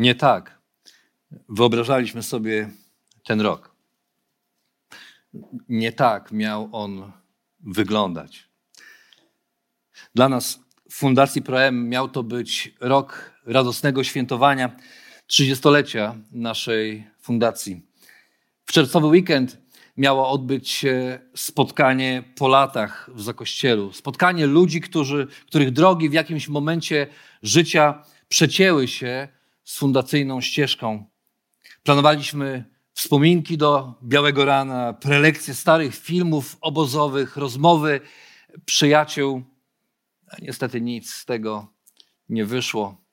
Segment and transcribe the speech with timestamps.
[0.00, 0.58] Nie tak
[1.48, 2.70] wyobrażaliśmy sobie
[3.24, 3.74] ten rok.
[5.68, 7.12] Nie tak miał on
[7.60, 8.48] wyglądać.
[10.14, 14.76] Dla nas w Fundacji ProM miał to być rok radosnego świętowania
[15.28, 17.82] 30-lecia naszej fundacji.
[18.66, 19.58] W czerwcowy weekend
[19.96, 23.92] miało odbyć się spotkanie po latach w Zakościelu.
[23.92, 27.06] Spotkanie ludzi, którzy, których drogi w jakimś momencie
[27.42, 29.39] życia przecięły się
[29.70, 31.06] z fundacyjną ścieżką.
[31.82, 38.00] Planowaliśmy wspominki do Białego Rana, prelekcje starych filmów obozowych, rozmowy
[38.64, 39.42] przyjaciół.
[40.42, 41.72] Niestety nic z tego
[42.28, 43.04] nie wyszło.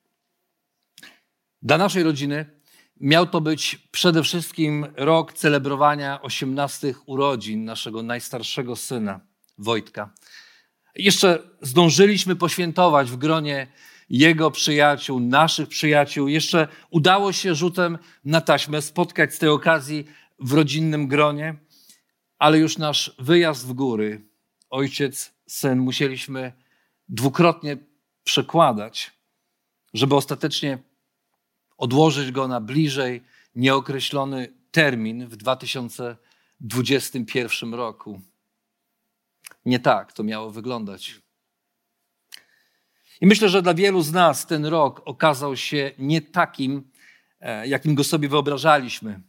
[1.62, 2.60] Dla naszej rodziny
[3.00, 9.20] miał to być przede wszystkim rok celebrowania 18 urodzin naszego najstarszego syna,
[9.58, 10.14] Wojtka.
[10.94, 13.66] Jeszcze zdążyliśmy poświętować w gronie
[14.10, 16.28] jego przyjaciół, naszych przyjaciół.
[16.28, 20.04] Jeszcze udało się rzutem na taśmę spotkać z tej okazji
[20.38, 21.54] w rodzinnym gronie,
[22.38, 24.28] ale już nasz wyjazd w góry,
[24.70, 26.52] ojciec, syn, musieliśmy
[27.08, 27.76] dwukrotnie
[28.24, 29.12] przekładać,
[29.94, 30.78] żeby ostatecznie
[31.76, 33.22] odłożyć go na bliżej
[33.54, 38.20] nieokreślony termin w 2021 roku.
[39.64, 41.27] Nie tak to miało wyglądać.
[43.20, 46.90] I myślę, że dla wielu z nas ten rok okazał się nie takim,
[47.40, 49.20] e, jakim go sobie wyobrażaliśmy.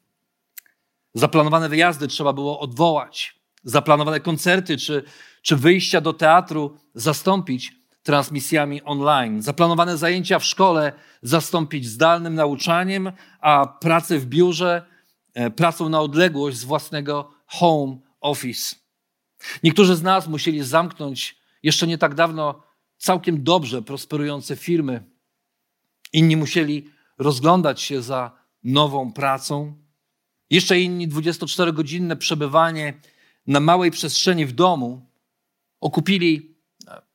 [1.14, 5.04] Zaplanowane wyjazdy trzeba było odwołać, zaplanowane koncerty czy,
[5.42, 13.68] czy wyjścia do teatru zastąpić transmisjami online, zaplanowane zajęcia w szkole zastąpić zdalnym nauczaniem, a
[13.68, 14.86] pracę w biurze
[15.34, 18.76] e, pracą na odległość z własnego home office.
[19.64, 22.69] Niektórzy z nas musieli zamknąć jeszcze nie tak dawno
[23.00, 25.04] całkiem dobrze prosperujące firmy.
[26.14, 28.32] Inni musieli rozglądać się za
[28.64, 29.84] nową pracą.
[30.50, 32.94] Jeszcze inni 24-godzinne przebywanie
[33.48, 35.10] na małej przestrzeni w domu
[35.80, 36.58] okupili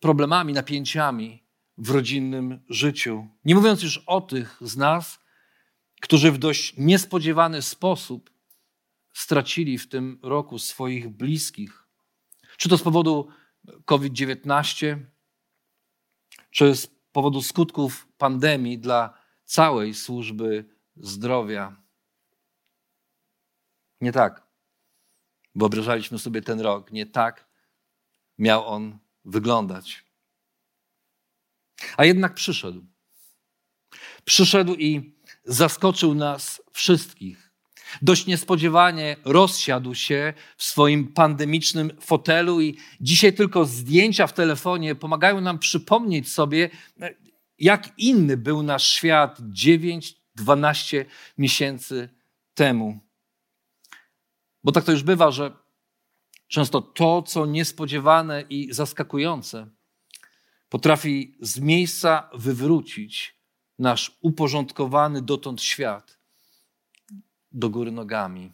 [0.00, 1.44] problemami, napięciami
[1.78, 3.28] w rodzinnym życiu.
[3.44, 5.19] Nie mówiąc już o tych z nas,
[6.00, 8.31] którzy w dość niespodziewany sposób
[9.12, 11.84] stracili w tym roku swoich bliskich.
[12.56, 13.28] Czy to z powodu
[13.84, 14.99] COVID-19,
[16.54, 20.65] czy z powodu skutków pandemii dla całej służby
[20.97, 21.76] zdrowia.
[24.00, 24.47] Nie tak.
[25.54, 26.93] Wyobrażaliśmy sobie ten rok.
[26.93, 27.48] Nie tak
[28.38, 30.04] miał on wyglądać.
[31.97, 32.87] A jednak przyszedł.
[34.25, 37.44] Przyszedł i zaskoczył nas wszystkich.
[38.03, 45.41] Dość niespodziewanie rozsiadł się w swoim pandemicznym fotelu i dzisiaj tylko zdjęcia w telefonie pomagają
[45.41, 46.71] nam przypomnieć sobie,
[47.59, 51.05] jak inny był nasz świat 9-12
[51.38, 52.09] miesięcy
[52.55, 53.00] temu.
[54.65, 55.65] Bo tak to już bywa, że
[56.55, 59.71] Często to, co niespodziewane i zaskakujące,
[60.69, 63.41] potrafi z miejsca wywrócić
[63.78, 66.19] nasz uporządkowany dotąd świat
[67.54, 68.53] do góry nogami.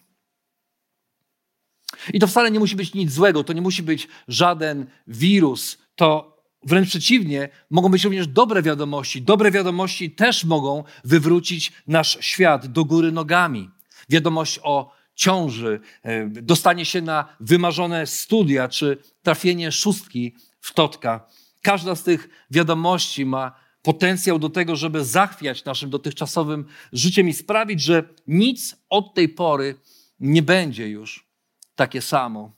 [2.12, 6.40] I to wcale nie musi być nic złego, to nie musi być żaden wirus, to
[6.62, 9.22] wręcz przeciwnie, mogą być również dobre wiadomości.
[9.22, 13.70] Dobre wiadomości też mogą wywrócić nasz świat do góry nogami.
[14.08, 21.26] Wiadomość o ciąży, e, dostanie się na wymarzone studia, czy trafienie szóstki w totka.
[21.62, 27.82] Każda z tych wiadomości ma potencjał do tego, żeby zachwiać naszym dotychczasowym życiem i sprawić,
[27.82, 29.80] że nic od tej pory
[30.20, 31.30] nie będzie już
[31.74, 32.52] takie samo.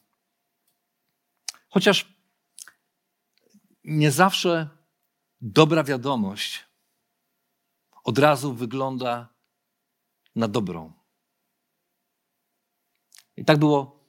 [1.68, 2.12] Chociaż
[3.84, 4.68] nie zawsze
[5.40, 6.64] dobra wiadomość
[8.04, 9.28] od razu wygląda
[10.36, 10.92] na dobrą.
[13.36, 14.04] I tak było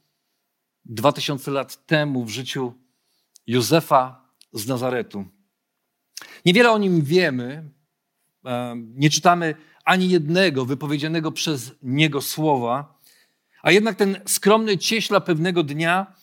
[0.86, 2.74] 2000 lat temu w życiu
[3.48, 5.26] Józefa z Nazaretu.
[6.46, 7.70] Niewiele o nim wiemy,
[8.96, 9.56] nie czytamy
[9.86, 13.00] ani jednego wypowiedzianego przez niego słowa,
[13.62, 16.16] a jednak ten skromny cieśla pewnego dnia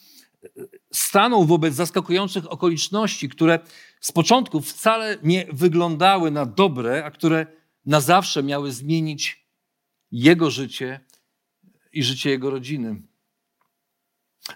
[0.93, 3.59] stanął wobec zaskakujących okoliczności, które
[4.01, 7.47] z początku wcale nie wyglądały na dobre, a które
[7.87, 9.47] na zawsze miały zmienić
[10.11, 11.01] jego życie
[11.93, 13.03] i życie jego rodziny.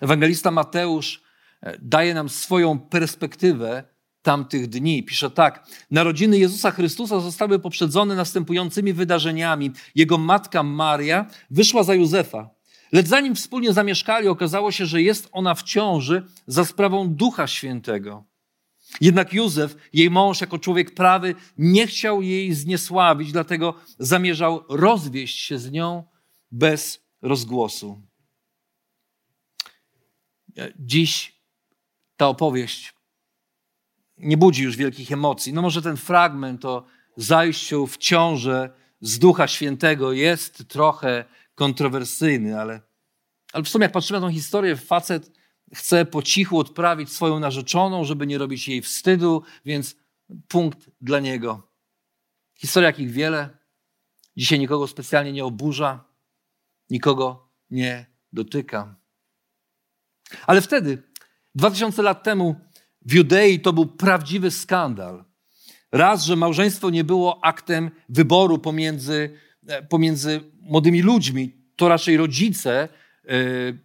[0.01, 1.23] Ewangelista Mateusz
[1.61, 3.94] e, daje nam swoją perspektywę
[4.25, 5.03] tamtych dni.
[5.03, 9.71] Pisze tak: Narodziny Jezusa Chrystusa zostały poprzedzone następującymi wydarzeniami.
[9.95, 12.51] Jego matka Maria wyszła za Józefa.
[12.93, 18.25] Lecz zanim wspólnie zamieszkali, okazało się, że jest ona w ciąży za sprawą Ducha Świętego.
[19.01, 25.59] Jednak Józef, jej mąż, jako człowiek prawy, nie chciał jej zniesławić, dlatego zamierzał rozwieść się
[25.59, 26.05] z nią
[26.51, 28.03] bez rozgłosu.
[30.79, 31.41] Dziś
[32.17, 32.94] ta opowieść
[34.19, 35.53] nie budzi już wielkich emocji.
[35.53, 36.85] No może ten fragment o
[37.17, 38.71] zajściu w ciążę
[39.01, 41.25] z Ducha Świętego jest trochę
[41.55, 42.81] kontrowersyjny, ale,
[43.53, 45.31] ale w sumie jak patrzymy na tą historię, facet
[45.75, 49.97] chce po cichu odprawić swoją narzeczoną, żeby nie robić jej wstydu, więc
[50.49, 51.71] punkt dla niego.
[52.55, 53.59] Historia jakich wiele,
[54.37, 56.05] dzisiaj nikogo specjalnie nie oburza,
[56.91, 58.97] nikogo nie dotyka.
[60.47, 61.03] Ale wtedy,
[61.55, 62.57] 2000 lat temu,
[63.05, 65.25] w Judei to był prawdziwy skandal.
[65.93, 69.31] Raz, że małżeństwo nie było aktem wyboru pomiędzy,
[69.67, 72.89] e, pomiędzy młodymi ludźmi, to raczej rodzice e,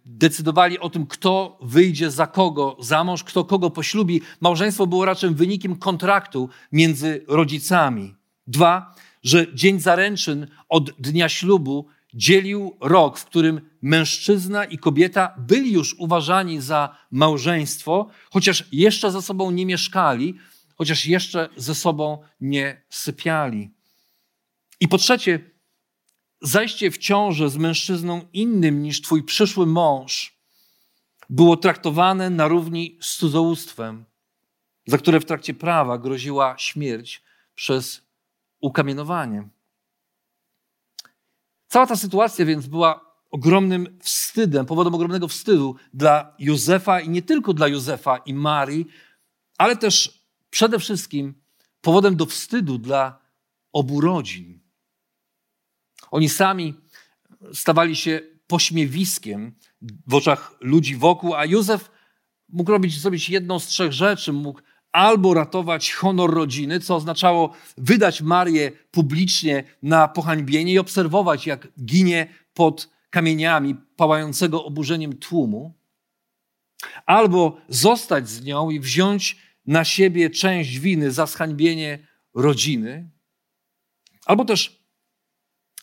[0.04, 4.20] decydowali o tym, kto wyjdzie za kogo za mąż, kto kogo poślubi.
[4.40, 8.14] Małżeństwo było raczej wynikiem kontraktu między rodzicami.
[8.46, 15.72] Dwa, że dzień zaręczyn od dnia ślubu dzielił rok, w którym mężczyzna i kobieta byli
[15.72, 20.34] już uważani za małżeństwo, chociaż jeszcze ze sobą nie mieszkali,
[20.74, 23.70] chociaż jeszcze ze sobą nie sypiali.
[24.80, 25.50] I po trzecie,
[26.42, 30.40] zajście w ciążę z mężczyzną innym niż twój przyszły mąż
[31.30, 34.04] było traktowane na równi z cudzołóstwem,
[34.86, 37.22] za które w trakcie prawa groziła śmierć
[37.54, 38.02] przez
[38.60, 39.48] ukamienowanie.
[41.70, 47.54] Cała ta sytuacja więc była ogromnym wstydem, powodem ogromnego wstydu dla Józefa i nie tylko
[47.54, 48.86] dla Józefa i Marii,
[49.58, 51.34] ale też przede wszystkim
[51.80, 53.18] powodem do wstydu dla
[53.72, 54.60] obu rodzin.
[56.10, 56.74] Oni sami
[57.52, 59.54] stawali się pośmiewiskiem
[60.06, 61.90] w oczach ludzi wokół, a Józef
[62.48, 64.32] mógł robić, zrobić jedną z trzech rzeczy.
[64.32, 64.60] Mógł
[64.92, 72.26] albo ratować honor rodziny, co oznaczało wydać Marię publicznie na pohańbienie i obserwować, jak ginie
[72.54, 75.74] pod kamieniami pałającego oburzeniem tłumu,
[77.06, 83.10] albo zostać z nią i wziąć na siebie część winy za zhańbienie rodziny,
[84.26, 84.80] albo też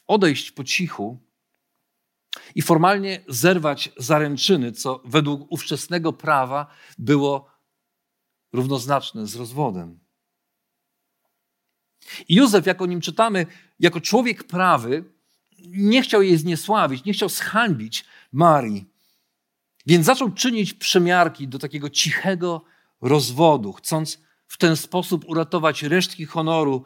[0.08, 1.20] odejść po cichu
[2.56, 6.68] i formalnie zerwać zaręczyny, co według ówczesnego prawa
[6.98, 7.57] było
[8.54, 10.00] równoznaczne z rozwodem.
[12.30, 13.46] I Józef, jak o nim czytamy,
[13.80, 15.04] jako człowiek prawy,
[15.68, 18.86] nie chciał jej zniesławić, nie chciał zhańbić Marii.
[19.86, 22.64] Więc zaczął czynić przemiarki do takiego cichego
[23.02, 26.86] rozwodu, chcąc w ten sposób uratować resztki honoru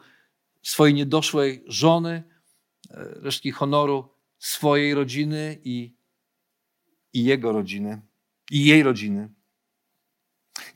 [0.62, 2.22] swojej niedoszłej żony,
[2.90, 4.08] e, resztki honoru
[4.38, 5.96] swojej rodziny i,
[7.12, 8.02] i jego rodziny,
[8.50, 9.34] i jej rodziny.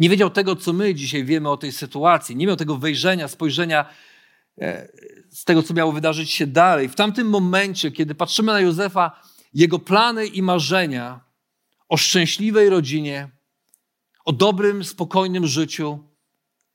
[0.01, 2.37] Nie wiedział tego, co my dzisiaj wiemy o tej sytuacji.
[2.37, 3.87] Nie miał tego wejrzenia, spojrzenia
[4.61, 4.89] e,
[5.31, 6.89] z tego, co miało wydarzyć się dalej.
[6.89, 9.23] W tamtym momencie, kiedy patrzymy na Józefa,
[9.55, 11.21] jego plany i marzenia
[11.89, 13.29] o szczęśliwej rodzinie,
[14.25, 15.99] o dobrym, spokojnym życiu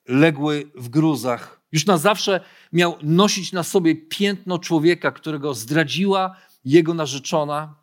[0.08, 1.62] legły w gruzach.
[1.72, 2.42] Już na zawsze
[2.74, 7.76] miał nosić na sobie piętno człowieka, którego zdradziła jego narzeczona,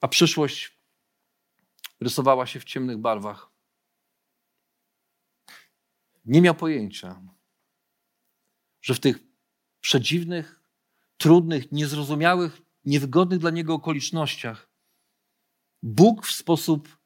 [0.00, 0.73] a przyszłość
[2.04, 3.50] rysowała się w ciemnych barwach.
[6.24, 7.22] Nie miał pojęcia,
[8.82, 9.18] że w tych
[9.80, 10.60] przedziwnych,
[11.16, 14.68] trudnych, niezrozumiałych, niewygodnych dla niego okolicznościach
[15.82, 17.04] Bóg w sposób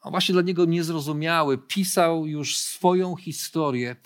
[0.00, 3.96] a właśnie dla niego niezrozumiały pisał już swoją historię,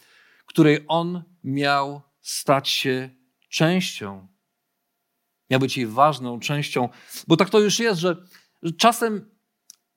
[0.46, 3.10] której on miał stać się
[3.48, 4.28] częścią.
[5.50, 6.88] Miał być jej ważną częścią,
[7.26, 8.16] bo tak to już jest, że
[8.78, 9.30] czasem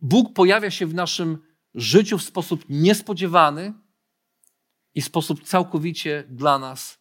[0.02, 1.38] Bóg pojawia się w naszym
[1.74, 3.74] życiu w sposób niespodziewany
[4.96, 7.00] i w sposób całkowicie dla nas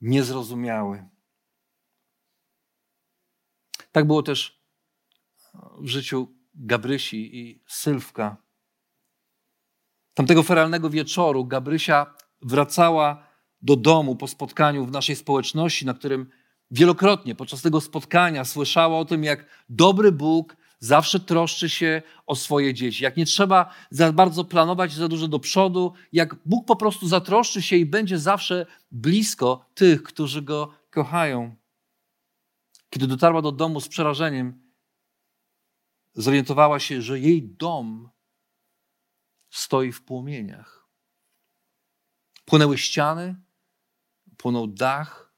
[0.00, 1.08] niezrozumiały.
[3.92, 4.62] Tak było też
[5.78, 8.36] w życiu Gabrysi i Sylwka.
[10.14, 13.26] Tamtego feralnego wieczoru Gabrysia wracała
[13.62, 16.30] do domu po spotkaniu w naszej społeczności, na którym
[16.70, 22.74] wielokrotnie podczas tego spotkania słyszała o tym, jak dobry Bóg zawsze troszczy się o swoje
[22.74, 23.04] dzieci.
[23.04, 27.62] Jak nie trzeba za bardzo planować za dużo do przodu, jak Bóg po prostu zatroszczy
[27.62, 31.56] się i będzie zawsze blisko tych, którzy go kochają.
[32.90, 34.68] Kiedy dotarła do domu z przerażeniem,
[36.14, 38.10] zorientowała się, że jej dom
[39.50, 40.88] stoi w płomieniach.
[42.44, 43.36] Płonęły ściany,
[44.36, 45.32] płonął dach,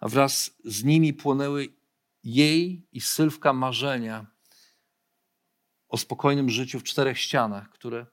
[0.00, 1.77] a wraz z nimi płonęły
[2.34, 4.26] jej i Sylwka marzenia
[5.88, 8.06] o spokojnym życiu w czterech ścianach, które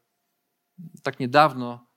[1.03, 1.88] tak niedawno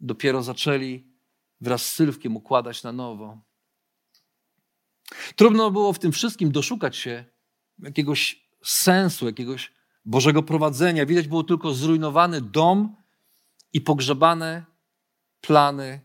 [0.00, 1.12] dopiero zaczęli
[1.60, 3.40] wraz z Sylwkiem układać na nowo.
[5.36, 7.24] Trudno było w tym wszystkim doszukać się
[7.78, 9.72] jakiegoś sensu, jakiegoś
[10.04, 11.06] Bożego prowadzenia.
[11.06, 12.96] Widać było tylko zrujnowany dom
[13.72, 14.64] i pogrzebane
[15.40, 16.00] plany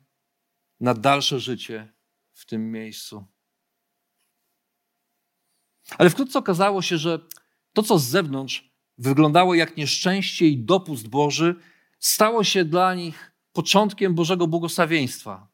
[0.80, 1.94] na dalsze życie
[2.34, 3.33] w tym miejscu.
[5.98, 7.20] Ale wkrótce okazało się, że
[7.74, 11.56] to, co z zewnątrz wyglądało jak nieszczęście i dopust Boży,
[12.00, 15.48] stało się dla nich początkiem Bożego błogosławieństwa.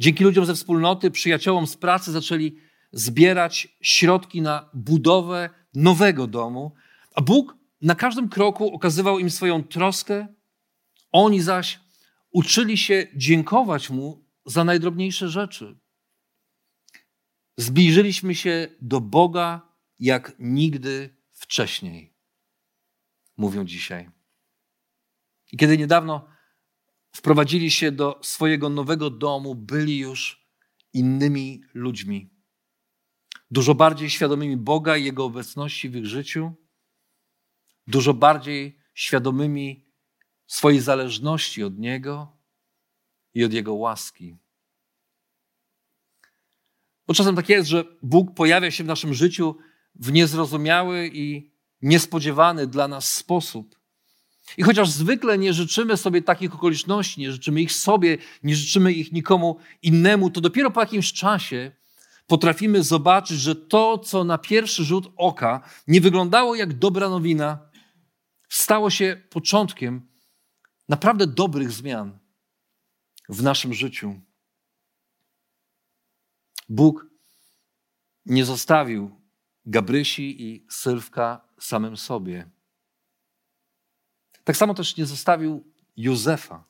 [0.00, 2.56] Dzięki ludziom ze wspólnoty, przyjaciołom z pracy zaczęli
[2.92, 6.74] zbierać środki na budowę nowego domu,
[7.14, 10.26] a Bóg na każdym kroku okazywał im swoją troskę,
[11.12, 11.80] oni zaś
[12.30, 15.78] uczyli się dziękować Mu za najdrobniejsze rzeczy.
[17.58, 22.14] Zbliżyliśmy się do Boga jak nigdy wcześniej,
[23.36, 24.10] mówią dzisiaj.
[25.52, 26.28] I kiedy niedawno
[27.12, 30.48] wprowadzili się do swojego nowego domu, byli już
[30.92, 32.30] innymi ludźmi.
[33.50, 36.52] Dużo bardziej świadomymi Boga i Jego obecności w ich życiu,
[37.86, 39.92] dużo bardziej świadomymi
[40.46, 42.38] swojej zależności od Niego
[43.34, 44.38] i od Jego łaski.
[47.08, 49.56] Bo czasem tak jest, że Bóg pojawia się w naszym życiu
[49.94, 51.50] w niezrozumiały i
[51.82, 53.78] niespodziewany dla nas sposób.
[54.56, 59.12] I chociaż zwykle nie życzymy sobie takich okoliczności, nie życzymy ich sobie, nie życzymy ich
[59.12, 61.72] nikomu innemu, to dopiero po jakimś czasie
[62.26, 67.58] potrafimy zobaczyć, że to, co na pierwszy rzut oka nie wyglądało jak dobra nowina,
[68.48, 70.08] stało się początkiem
[70.88, 72.18] naprawdę dobrych zmian
[73.28, 74.20] w naszym życiu.
[76.68, 77.06] Bóg
[78.26, 79.20] nie zostawił
[79.66, 82.50] Gabrysi i Sylwka samym sobie.
[84.44, 86.64] Tak samo też nie zostawił Józefa.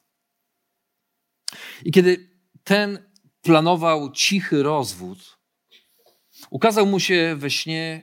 [1.84, 2.30] I kiedy
[2.64, 3.10] ten
[3.42, 5.38] planował cichy rozwód,
[6.50, 8.02] ukazał mu się we śnie,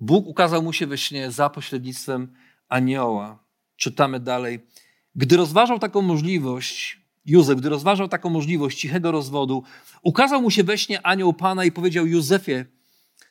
[0.00, 2.34] Bóg ukazał mu się we śnie za pośrednictwem
[2.68, 3.44] anioła.
[3.76, 4.66] Czytamy dalej.
[5.14, 9.62] Gdy rozważał taką możliwość, Józef, gdy rozważał taką możliwość cichego rozwodu,
[10.02, 12.64] ukazał mu się we śnie anioł Pana i powiedział Józefie,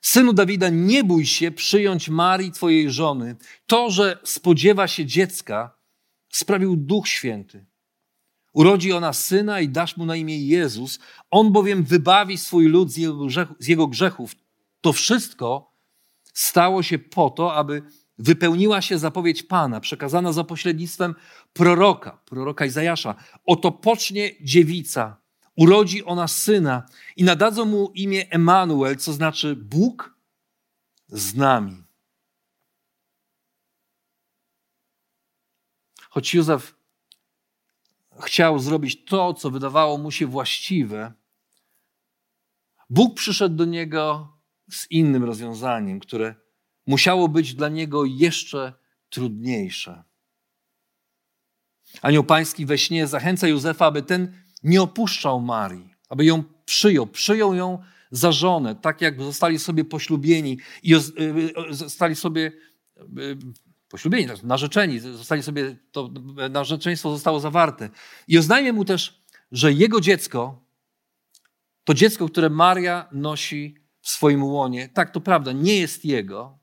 [0.02, 3.36] synu Dawida, nie bój się przyjąć Marii, twojej żony.
[3.68, 5.76] To, że spodziewa się dziecka,
[6.30, 7.66] sprawił Duch Święty.
[8.54, 11.00] Urodzi ona syna i dasz mu na imię Jezus.
[11.32, 13.28] On bowiem wybawi swój lud z jego,
[13.60, 14.36] z jego grzechów.
[14.82, 15.74] To wszystko
[16.34, 17.82] stało się po to, aby
[18.20, 21.16] wypełniła się zapowiedź Pana, przekazana za pośrednictwem
[21.54, 23.16] proroka, proroka Izajasza.
[23.46, 25.18] Oto pocznie dziewica,
[25.56, 26.84] urodzi ona syna
[27.16, 30.16] i nadadzą mu imię Emanuel, co znaczy Bóg
[31.08, 31.84] z nami.
[36.10, 36.76] Choć Józef
[38.24, 41.14] chciał zrobić to, co wydawało mu się właściwe,
[42.90, 44.34] Bóg przyszedł do niego
[44.72, 46.36] z innym rozwiązaniem, które
[46.90, 48.74] musiało być dla niego jeszcze
[49.10, 50.04] trudniejsze.
[52.02, 57.54] Anioł Pański we śnie zachęca Józefa, aby ten nie opuszczał Marii, aby ją przyjął, przyjął
[57.54, 61.00] ją za żonę, tak jak zostali sobie poślubieni i y,
[61.70, 62.52] y, zostali sobie
[62.98, 63.38] y,
[63.90, 66.10] poślubieni, tak, narzeczeni, zostali sobie, to
[66.50, 67.90] narzeczeństwo zostało zawarte.
[68.28, 70.66] I oznajmia mu też, że jego dziecko,
[71.84, 76.59] to dziecko, które Maria nosi w swoim łonie, tak to prawda, nie jest jego,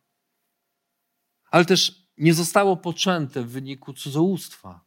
[1.56, 4.84] ale też nie zostało poczęte w wyniku cudzołóstwa,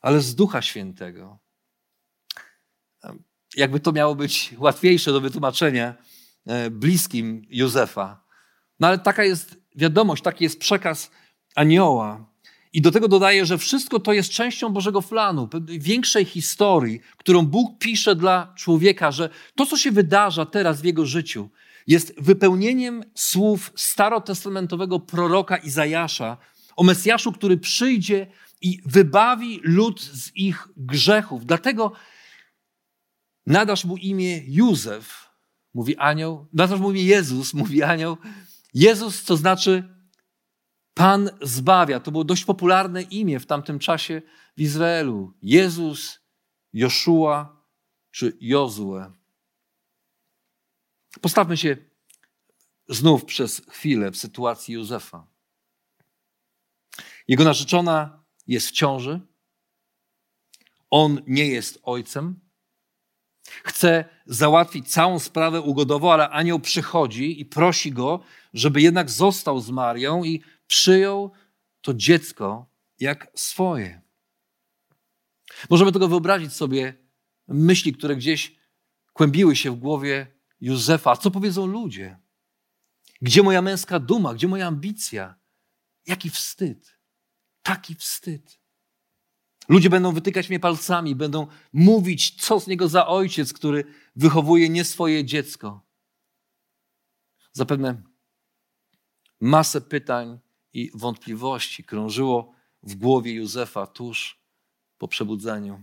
[0.00, 1.38] ale z Ducha Świętego.
[3.56, 5.94] Jakby to miało być łatwiejsze do wytłumaczenia
[6.46, 8.24] e, bliskim Józefa.
[8.80, 11.10] No ale taka jest wiadomość, taki jest przekaz
[11.54, 12.32] anioła.
[12.72, 17.78] I do tego dodaje, że wszystko to jest częścią Bożego planu, większej historii, którą Bóg
[17.78, 21.50] pisze dla człowieka, że to, co się wydarza teraz w jego życiu,
[21.86, 26.36] jest wypełnieniem słów starotestamentowego proroka Izajasza
[26.76, 28.26] o Mesjaszu, który przyjdzie
[28.60, 31.46] i wybawi lud z ich grzechów.
[31.46, 31.92] Dlatego
[33.46, 35.30] nadasz mu imię Józef,
[35.74, 38.16] mówi anioł, na to mówi Jezus, mówi anioł.
[38.74, 39.96] Jezus, to znaczy
[40.96, 42.00] Pan zbawia.
[42.00, 44.22] To było dość popularne imię w tamtym czasie
[44.56, 45.32] w Izraelu.
[45.42, 46.20] Jezus,
[46.72, 47.62] Joszua
[48.10, 49.12] czy Jozue.
[51.20, 51.76] Postawmy się
[52.88, 55.26] znów przez chwilę w sytuacji Józefa.
[57.28, 59.20] Jego narzeczona jest w ciąży.
[60.90, 62.40] On nie jest ojcem.
[63.64, 68.20] Chce załatwić całą sprawę ugodową, ale anioł przychodzi i prosi go,
[68.54, 71.32] żeby jednak został z Marią i przyjął
[71.80, 72.66] to dziecko
[73.00, 74.02] jak swoje.
[75.70, 76.94] Możemy tego wyobrazić sobie
[77.48, 78.56] myśli, które gdzieś
[79.12, 81.10] kłębiły się w głowie Józefa.
[81.10, 82.18] A co powiedzą ludzie?
[83.22, 84.34] Gdzie moja męska duma?
[84.34, 85.34] Gdzie moja ambicja?
[86.06, 86.98] Jaki wstyd.
[87.62, 88.60] Taki wstyd.
[89.68, 93.84] Ludzie będą wytykać mnie palcami, będą mówić, co z niego za ojciec, który
[94.16, 95.86] wychowuje nie swoje dziecko.
[97.52, 98.02] Zapewne
[99.40, 100.38] masę pytań
[100.72, 104.42] i wątpliwości krążyło w głowie Józefa tuż
[104.98, 105.82] po przebudzeniu.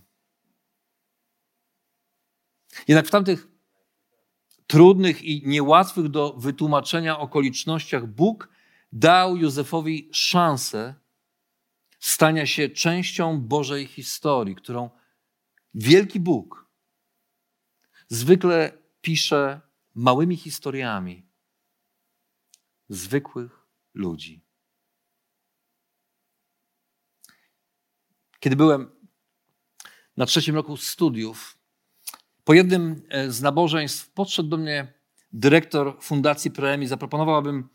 [2.87, 3.52] Jednak w tamtych
[4.67, 8.49] trudnych i niełatwych do wytłumaczenia okolicznościach Bóg
[8.91, 10.95] dał Józefowi szansę
[11.99, 14.89] stania się częścią Bożej historii, którą
[15.73, 16.69] wielki Bóg
[18.07, 19.61] zwykle pisze
[19.95, 21.25] małymi historiami
[22.89, 24.43] zwykłych ludzi.
[28.39, 28.91] Kiedy byłem
[30.17, 31.52] na trzecim roku studiów,
[32.43, 34.93] po jednym e, z nabożeństw podszedł do mnie
[35.33, 37.69] dyrektor Fundacji Preemi, zaproponował, abym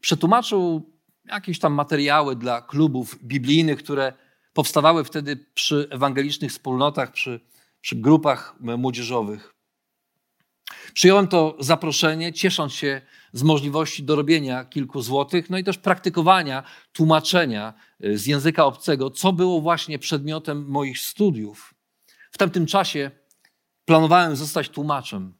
[0.00, 0.92] przetłumaczył
[1.24, 4.12] jakieś tam materiały dla klubów biblijnych, które
[4.52, 7.40] powstawały wtedy przy ewangelicznych wspólnotach, przy,
[7.80, 9.54] przy grupach młodzieżowych.
[10.92, 13.00] Przyjąłem to zaproszenie, ciesząc się
[13.32, 19.32] z możliwości dorobienia kilku złotych, no i też praktykowania tłumaczenia y, z języka obcego, co
[19.32, 21.74] było właśnie przedmiotem moich studiów.
[22.30, 23.10] W tamtym czasie
[23.88, 25.34] planowałem zostać tłumaczem.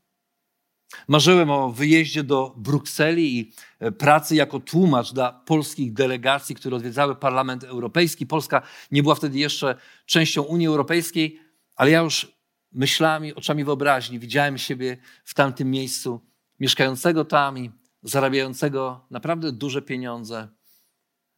[1.09, 7.17] Marzyłem o wyjeździe do Brukseli i e, pracy jako tłumacz dla polskich delegacji, które odwiedzały
[7.17, 8.27] Parlament Europejski.
[8.27, 9.75] Polska nie była wtedy jeszcze
[10.07, 11.41] częścią Unii Europejskiej,
[11.77, 12.33] ale ja już
[12.73, 16.21] myślami, oczami wyobraźni widziałem siebie w tamtym miejscu,
[16.61, 17.71] mieszkającego tam i
[18.03, 20.49] zarabiającego naprawdę duże pieniądze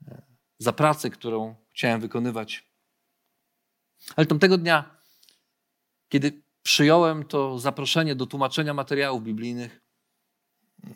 [0.08, 0.22] e,
[0.58, 2.70] za pracę, którą chciałem wykonywać.
[4.16, 4.96] Ale tamtego dnia,
[6.08, 9.80] kiedy przyjąłem to zaproszenie do tłumaczenia materiałów biblijnych,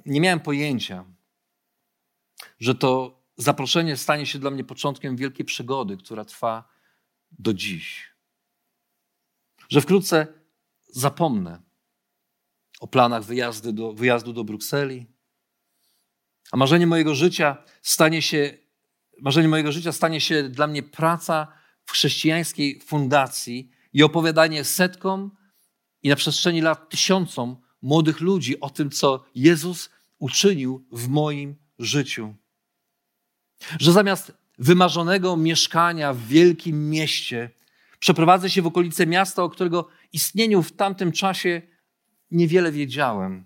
[0.06, 1.04] nie miałem pojęcia,
[2.60, 6.68] że to zaproszenie stanie się dla mnie początkiem wielkiej przygody, która trwa
[7.30, 8.14] do dziś.
[9.68, 10.26] Że wkrótce
[10.88, 11.62] zapomnę
[12.80, 15.06] o planach wyjazdu do, wyjazdu do Brukseli,
[16.52, 18.58] a marzenie mojego życia stanie się,
[19.20, 21.52] marzenie mojego życia stanie się dla mnie praca
[21.84, 25.36] w chrześcijańskiej fundacji i opowiadanie setkom
[26.04, 32.34] i na przestrzeni lat tysiącom młodych ludzi o tym, co Jezus uczynił w moim życiu.
[33.80, 37.50] Że zamiast wymarzonego mieszkania w wielkim mieście,
[37.98, 41.62] przeprowadzę się w okolice miasta, o którego istnieniu w tamtym czasie
[42.30, 43.44] niewiele wiedziałem.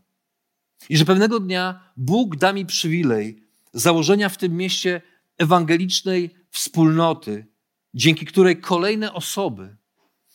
[0.89, 3.43] I że pewnego dnia Bóg da mi przywilej
[3.73, 5.03] założenia w tym mieście
[5.39, 7.47] ewangelicznej wspólnoty,
[7.95, 9.77] dzięki której kolejne osoby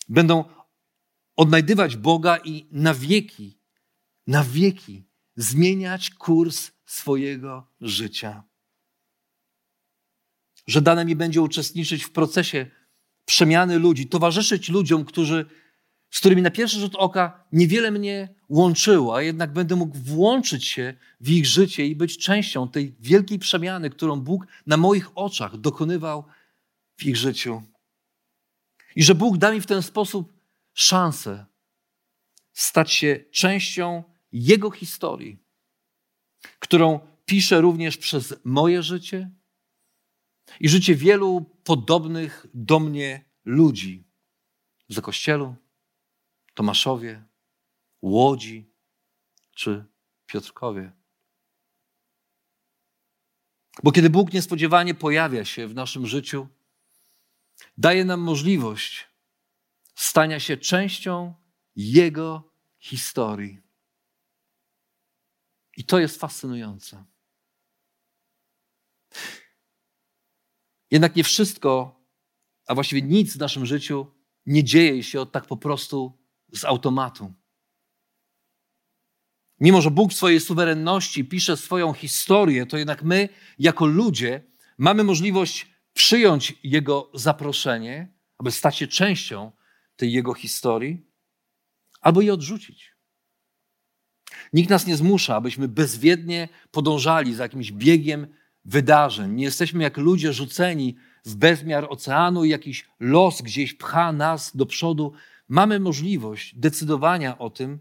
[0.10, 0.44] będą
[1.36, 3.60] odnajdywać Boga i na wieki,
[4.28, 5.04] na wieki
[5.36, 8.44] zmieniać kurs swojego życia.
[10.68, 12.66] Że dane mi będzie uczestniczyć w procesie
[13.26, 15.46] przemiany ludzi, towarzyszyć ludziom, którzy,
[16.10, 20.94] z którymi na pierwszy rzut oka niewiele mnie łączyło, a jednak będę mógł włączyć się
[21.20, 26.24] w ich życie i być częścią tej wielkiej przemiany, którą Bóg na moich oczach dokonywał
[26.98, 27.64] w ich życiu.
[28.96, 30.33] I że Bóg da mi w ten sposób
[30.74, 31.46] szansę
[32.54, 35.44] stać się częścią Jego historii,
[36.60, 39.32] którą pisze również przez moje życie
[40.60, 44.08] i życie wielu podobnych do mnie ludzi
[44.90, 45.56] w Zakościelu,
[46.54, 47.24] Tomaszowie,
[48.02, 48.74] Łodzi
[49.56, 49.86] czy
[50.26, 50.92] Piotrkowie.
[53.84, 56.48] Bo kiedy Bóg niespodziewanie pojawia się w naszym życiu,
[57.78, 59.13] daje nam możliwość
[59.96, 61.34] stania się częścią
[61.76, 63.60] Jego historii.
[65.78, 67.06] I to jest fascynujące.
[70.92, 72.02] Jednak nie wszystko,
[72.68, 74.08] a właściwie nic w naszym życiu
[74.46, 76.20] nie dzieje się tak po prostu
[76.54, 77.34] z automatu.
[79.60, 83.30] Mimo, że Bóg w swojej suwerenności pisze swoją historię, to jednak my,
[83.60, 84.44] jako ludzie,
[84.78, 89.52] mamy możliwość przyjąć Jego zaproszenie, aby stać się częścią
[89.96, 91.06] tej Jego historii,
[92.02, 92.94] albo je odrzucić.
[94.54, 98.28] Nikt nas nie zmusza, abyśmy bezwiednie podążali za jakimś biegiem
[98.66, 99.32] wydarzeń.
[99.34, 104.66] Nie jesteśmy jak ludzie rzuceni w bezmiar oceanu i jakiś los gdzieś pcha nas do
[104.66, 105.14] przodu.
[105.48, 107.80] Mamy możliwość decydowania o tym,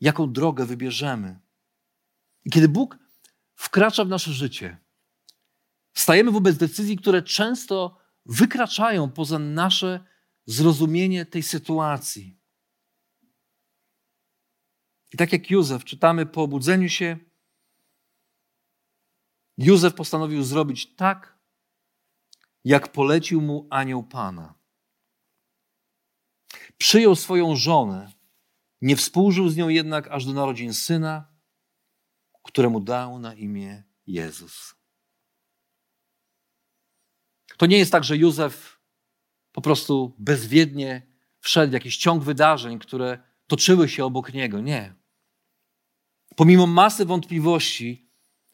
[0.00, 1.38] jaką drogę wybierzemy.
[2.44, 2.98] I kiedy Bóg
[3.54, 4.78] wkracza w nasze życie,
[5.94, 10.04] stajemy wobec decyzji, które często wykraczają poza nasze
[10.46, 12.40] zrozumienie tej sytuacji.
[15.12, 17.18] I tak jak Józef, czytamy po obudzeniu się,
[19.58, 21.38] Józef postanowił zrobić tak,
[22.64, 24.54] jak polecił mu anioł Pana.
[26.78, 28.12] Przyjął swoją żonę,
[28.80, 31.32] nie współżył z nią jednak aż do narodzin syna,
[32.42, 34.74] któremu dał na imię Jezus.
[37.56, 38.79] To nie jest tak, że Józef
[39.52, 41.06] po prostu bezwiednie
[41.40, 44.60] wszedł w jakiś ciąg wydarzeń, które toczyły się obok niego.
[44.60, 44.94] Nie.
[46.36, 48.10] Pomimo masy wątpliwości,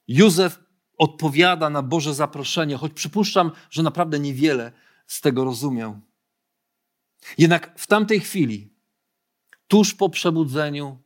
[0.09, 0.61] Józef
[0.98, 4.72] odpowiada na Boże zaproszenie, choć przypuszczam, że naprawdę niewiele
[5.06, 6.00] z tego rozumiał.
[7.38, 8.74] Jednak w tamtej chwili,
[9.68, 11.02] tuż po przebudzeniu,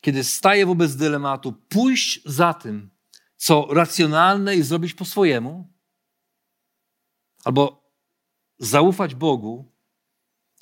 [0.00, 2.90] kiedy staje wobec dylematu, pójść za tym,
[3.36, 5.72] co racjonalne i zrobić po swojemu,
[7.44, 7.87] albo
[8.58, 9.72] zaufać Bogu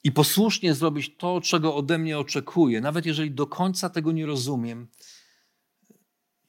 [0.04, 4.88] i posłusznie zrobić to, czego ode mnie oczekuje, nawet jeżeli do końca tego nie rozumiem,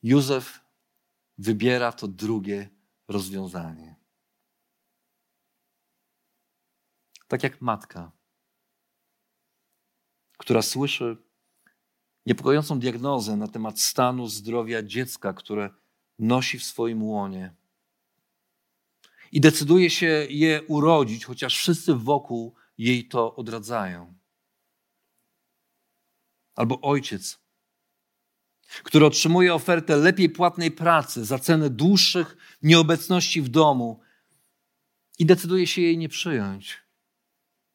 [0.04, 0.60] Józef
[1.38, 2.70] wybiera to drugie
[3.08, 3.96] rozwiązanie.
[7.28, 8.12] Tak jak matka,
[10.38, 11.18] która słyszy
[12.26, 15.70] niepokojącą diagnozę na temat stanu zdrowia dziecka, które
[16.20, 17.56] nosi w swoim łonie
[19.32, 24.14] i decyduje się je urodzić, chociaż wszyscy wokół jej to odradzają.
[26.56, 27.40] Albo ojciec,
[28.84, 34.00] który otrzymuje ofertę lepiej płatnej pracy za cenę dłuższych nieobecności w domu
[35.20, 36.78] i decyduje się jej nie przyjąć,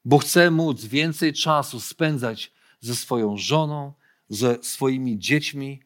[0.04, 3.92] bo chce móc więcej czasu spędzać ze swoją żoną,
[4.28, 5.82] ze swoimi dziećmi,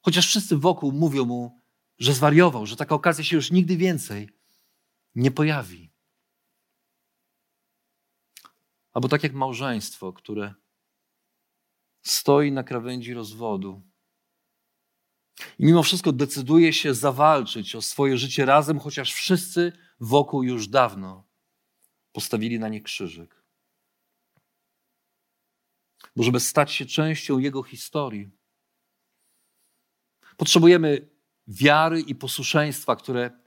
[0.00, 1.60] chociaż wszyscy wokół mówią mu,
[1.98, 4.28] że zwariował, że taka okazja się już nigdy więcej
[5.14, 5.90] nie pojawi.
[8.92, 10.54] Albo tak jak małżeństwo, które
[12.02, 13.82] stoi na krawędzi rozwodu
[15.58, 21.26] i mimo wszystko decyduje się zawalczyć o swoje życie razem, chociaż wszyscy wokół już dawno
[22.12, 23.44] postawili na nie krzyżyk.
[26.16, 28.30] Bo żeby stać się częścią jego historii,
[30.36, 31.08] potrzebujemy
[31.46, 33.43] wiary i posłuszeństwa, które,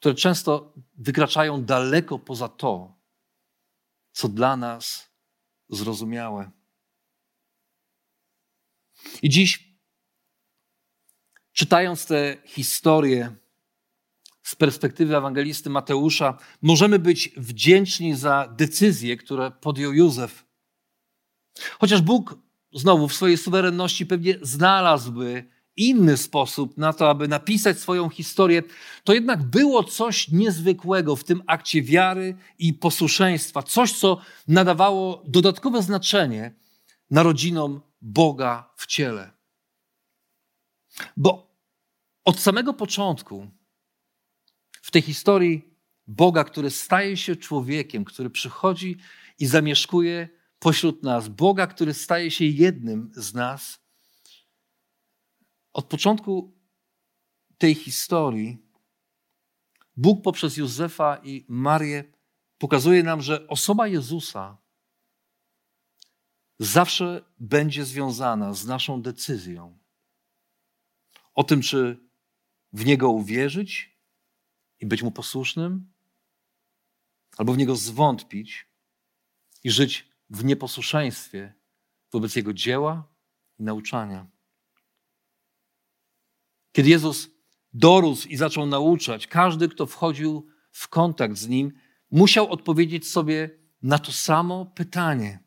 [0.00, 2.98] które często wykraczają daleko poza to,
[4.12, 5.10] co dla nas
[5.68, 6.50] zrozumiałe.
[9.22, 9.74] I dziś,
[11.52, 13.36] czytając tę historię
[14.42, 20.44] z perspektywy ewangelisty Mateusza, możemy być wdzięczni za decyzje, które podjął Józef.
[21.78, 22.38] Chociaż Bóg
[22.72, 28.62] znowu w swojej suwerenności pewnie znalazłby inny sposób na to, aby napisać swoją historię,
[29.04, 35.82] to jednak było coś niezwykłego w tym akcie wiary i posłuszeństwa, coś, co nadawało dodatkowe
[35.82, 36.54] znaczenie
[37.10, 39.30] narodzinom Boga w ciele.
[41.16, 41.56] Bo
[42.24, 43.50] od samego początku
[44.82, 45.74] w tej historii
[46.06, 48.96] Boga, który staje się człowiekiem, który przychodzi
[49.38, 50.28] i zamieszkuje
[50.58, 53.80] pośród nas, Boga, który staje się jednym z nas,
[55.72, 56.52] od początku
[57.58, 58.58] tej historii
[59.96, 62.04] Bóg poprzez Józefa i Marię
[62.58, 64.58] pokazuje nam, że osoba Jezusa
[66.58, 69.78] zawsze będzie związana z naszą decyzją
[71.34, 72.08] o tym, czy
[72.72, 73.98] w Niego uwierzyć
[74.80, 75.92] i być Mu posłusznym,
[77.36, 78.66] albo w Niego zwątpić
[79.64, 81.54] i żyć w nieposłuszeństwie
[82.12, 83.08] wobec Jego dzieła
[83.58, 84.26] i nauczania.
[86.72, 87.30] Kiedy Jezus
[87.72, 91.72] dorósł i zaczął nauczać, każdy, kto wchodził w kontakt z nim,
[92.10, 95.44] musiał odpowiedzieć sobie na to samo pytanie: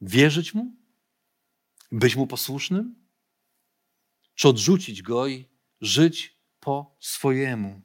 [0.00, 0.76] wierzyć mu?
[1.92, 3.04] Być mu posłusznym?
[4.34, 5.48] Czy odrzucić go i
[5.80, 7.82] żyć po swojemu?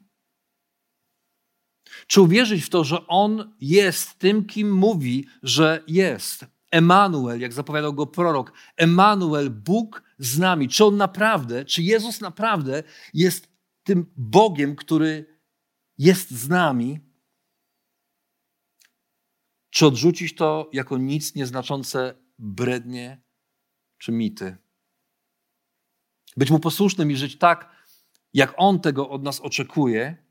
[2.06, 6.46] Czy uwierzyć w to, że on jest tym, kim mówi, że jest?
[6.70, 10.68] Emanuel, jak zapowiadał go prorok, Emanuel, Bóg z nami.
[10.68, 12.82] Czy on naprawdę, czy Jezus naprawdę
[13.14, 13.48] jest
[13.82, 15.40] tym Bogiem, który
[15.98, 17.00] jest z nami?
[19.70, 23.22] Czy odrzucić to jako nic nieznaczące brednie
[23.98, 24.56] czy mity?
[26.36, 27.86] Być mu posłusznym i żyć tak,
[28.34, 30.26] jak on tego od nas oczekuje,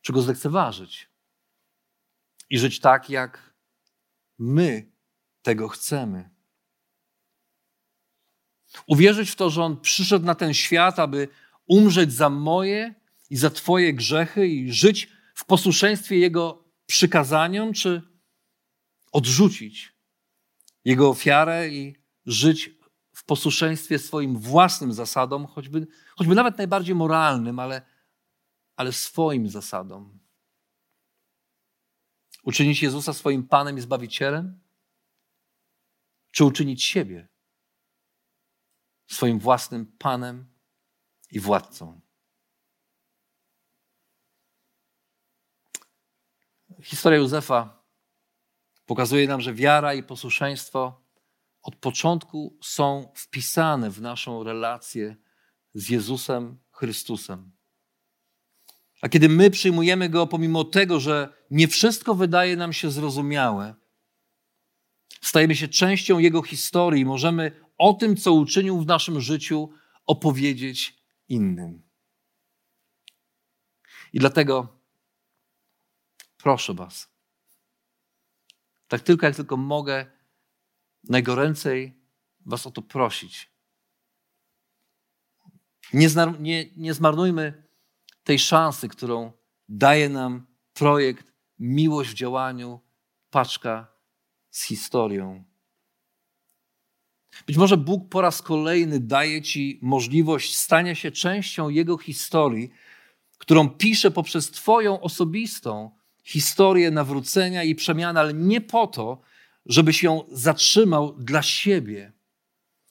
[0.00, 1.10] czy go zlekceważyć?
[2.50, 3.51] I żyć tak, jak
[4.42, 4.92] my
[5.42, 6.30] tego chcemy.
[8.86, 11.28] Uwierzyć w to, że On przyszedł na ten świat, aby
[11.66, 12.94] umrzeć za moje
[13.30, 18.02] i za Twoje grzechy i żyć w posłuszeństwie Jego przykazaniom, czy
[19.12, 19.92] odrzucić
[20.84, 22.70] Jego ofiarę i żyć
[23.14, 27.82] w posłuszeństwie swoim własnym zasadom, choćby, choćby nawet najbardziej moralnym, ale,
[28.76, 30.21] ale swoim zasadom.
[32.42, 34.60] Uczynić Jezusa swoim Panem i Zbawicielem?
[36.30, 37.28] Czy uczynić siebie
[39.06, 40.54] swoim własnym Panem
[41.30, 42.00] i Władcą?
[46.82, 47.82] Historia Józefa
[48.86, 51.02] pokazuje nam, że wiara i posłuszeństwo
[51.62, 55.16] od początku są wpisane w naszą relację
[55.74, 57.52] z Jezusem Chrystusem.
[59.02, 63.74] A kiedy my przyjmujemy Go, pomimo tego, że nie wszystko wydaje nam się zrozumiałe,
[65.20, 69.70] stajemy się częścią Jego historii i możemy o tym, co uczynił w naszym życiu,
[70.06, 71.82] opowiedzieć innym.
[74.12, 74.80] I dlatego
[76.36, 77.12] proszę Was,
[78.88, 80.06] tak tylko jak tylko mogę,
[81.04, 82.02] najgoręcej
[82.46, 83.52] Was o to prosić.
[85.92, 87.62] Nie, nie, nie zmarnujmy
[88.24, 89.32] tej szansy, którą
[89.68, 92.80] daje nam projekt Miłość w działaniu,
[93.30, 93.86] paczka
[94.50, 95.44] z historią.
[97.46, 102.70] Być może Bóg po raz kolejny daje Ci możliwość stania się częścią Jego historii,
[103.38, 105.90] którą pisze poprzez Twoją osobistą
[106.24, 109.20] historię nawrócenia i przemiany, ale nie po to,
[109.66, 112.12] żebyś ją zatrzymał dla siebie.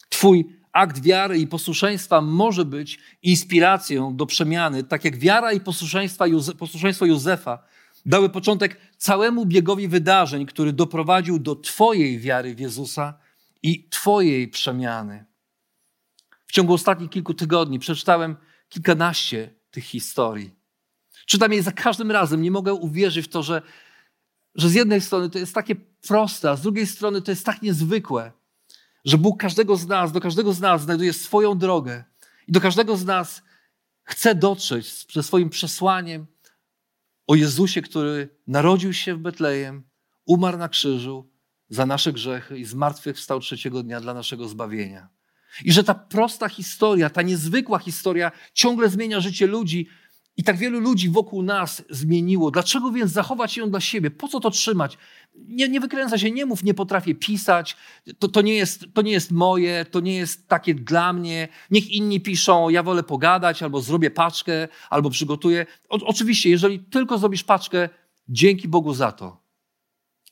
[0.10, 6.25] Twój akt wiary i posłuszeństwa może być inspiracją do przemiany, tak jak wiara i posłuszeństwo,
[6.25, 7.63] Józe posłuszeństwo Józefa
[8.05, 13.13] dały początek całemu biegowi wydarzeń, który doprowadził do Twojej wiary w Jezusa
[13.63, 15.25] i Twojej przemiany.
[16.47, 18.36] W ciągu ostatnich kilku tygodni przeczytałem
[18.69, 20.55] kilkanaście tych historii.
[21.25, 22.41] Czytam je za każdym razem.
[22.41, 23.62] Nie mogę uwierzyć w to, że,
[24.55, 25.75] że z jednej strony to jest takie
[26.07, 28.31] proste, a z drugiej strony to jest tak niezwykłe
[29.05, 32.03] że Bóg każdego z nas, do każdego z nas znajduje swoją drogę
[32.47, 33.41] i do każdego z nas
[34.03, 36.27] chce dotrzeć ze swoim przesłaniem
[37.27, 39.83] o Jezusie, który narodził się w Betlejem,
[40.25, 41.31] umarł na krzyżu
[41.69, 45.09] za nasze grzechy i zmartwychwstał trzeciego dnia dla naszego zbawienia.
[45.63, 49.89] I że ta prosta historia, ta niezwykła historia ciągle zmienia życie ludzi,
[50.38, 52.52] i tak wielu ludzi wokół nas zmieniło.
[52.52, 54.12] Dlaczego więc zachować ją dla siebie?
[54.12, 54.98] Po co to trzymać?
[55.36, 57.78] Nie, nie wykręca się, nie mów, nie potrafię pisać,
[58.20, 61.48] to, to, nie jest, to nie jest moje, to nie jest takie dla mnie.
[61.72, 65.65] Niech inni piszą, ja wolę pogadać, albo zrobię paczkę, albo przygotuję.
[65.89, 67.89] O, oczywiście, jeżeli tylko zrobisz paczkę,
[68.28, 69.41] dzięki Bogu za to.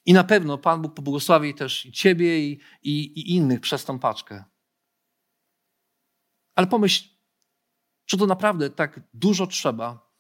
[0.06, 4.00] I na pewno Pan Bóg pobłogosławi też i ciebie, i, i, i innych przez tą
[4.00, 4.44] paczkę.
[6.56, 7.19] Ale pomyśl,
[8.10, 10.12] czy to naprawdę tak dużo trzeba,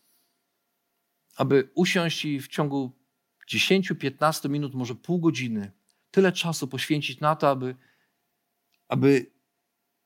[1.36, 2.91] aby usiąść i w ciągu
[3.52, 5.71] 10-15 minut, może pół godziny,
[6.12, 7.75] tyle czasu poświęcić na to, aby,
[8.88, 9.32] aby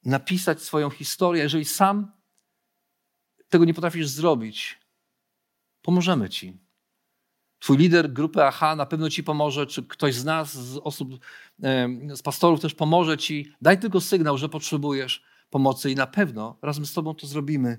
[0.06, 1.44] napisać swoją historię.
[1.44, 2.12] Jeżeli sam
[3.50, 4.80] tego nie potrafisz zrobić,
[5.82, 6.58] pomożemy ci.
[7.60, 11.10] Twój lider grupy AHA na pewno ci pomoże, czy ktoś z nas, z osób,
[12.16, 13.54] z pastorów też pomoże ci.
[13.62, 17.78] Daj tylko sygnał, że potrzebujesz pomocy i na pewno razem z Tobą to zrobimy.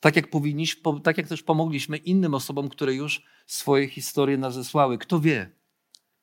[0.00, 4.98] Tak jak, powinniśmy, tak jak też pomogliśmy innym osobom, które już swoje historie nas zesłały.
[4.98, 5.50] Kto wie?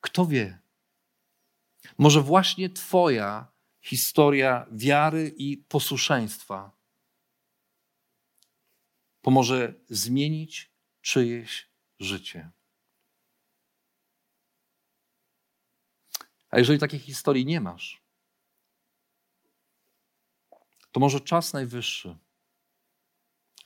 [0.00, 0.58] Kto wie?
[1.98, 6.76] Może właśnie Twoja historia wiary i posłuszeństwa
[9.22, 11.68] pomoże zmienić czyjeś
[12.00, 12.50] życie.
[16.50, 18.05] A jeżeli takiej historii nie masz,
[20.96, 22.16] to może czas najwyższy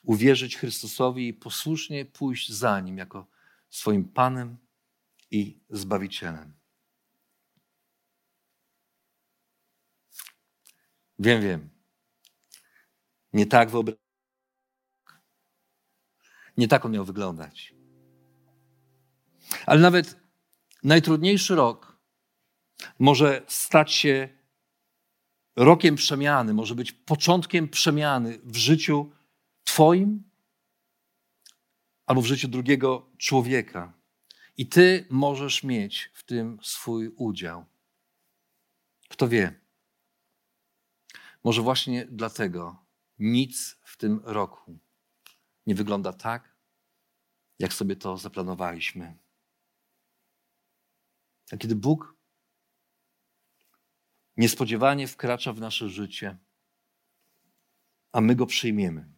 [0.03, 3.27] uwierzyć Chrystusowi i posłusznie pójść za Nim jako
[3.69, 4.59] swoim Panem
[5.31, 6.55] i Zbawicielem.
[11.19, 11.71] Wiem, wiem.
[13.33, 14.01] Nie tak wyobrażam.
[16.57, 17.75] Nie tak on miał wyglądać.
[19.67, 20.21] Ale nawet
[20.83, 21.99] najtrudniejszy rok
[22.99, 24.40] może stać się
[25.61, 29.13] rokiem przemiany, może być początkiem przemiany w życiu
[29.65, 30.23] Twoim
[32.07, 33.93] albo w życiu drugiego człowieka.
[34.57, 37.65] I Ty możesz mieć w tym swój udział.
[39.09, 39.61] Kto wie?
[41.45, 42.77] Może właśnie dlatego
[43.19, 44.79] nic w tym roku
[45.67, 46.57] nie wygląda tak,
[47.59, 49.17] jak sobie to zaplanowaliśmy.
[51.53, 52.20] A kiedy Bóg
[54.41, 56.37] niespodziewanie wkracza w nasze życie,
[58.13, 59.13] a my go przyjmiemy,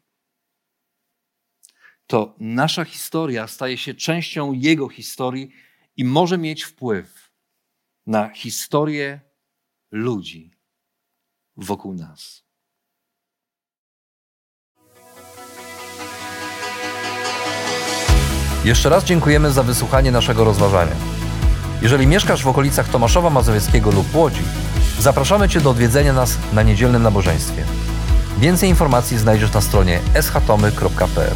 [2.06, 5.50] to nasza historia staje się częścią Jego historii
[5.96, 7.32] i może mieć wpływ
[8.06, 9.20] na historię
[9.90, 10.50] ludzi
[11.56, 12.44] wokół nas.
[18.64, 20.96] Jeszcze raz dziękujemy za wysłuchanie naszego rozważania.
[21.82, 24.42] Jeżeli mieszkasz w okolicach Tomaszowa Mazowieckiego lub Łodzi,
[25.02, 27.64] zapraszamy Cię do odwiedzenia nas na niedzielnym nabożeństwie.
[28.38, 31.34] Więcej informacji znajdziesz na stronie schatomy.pl.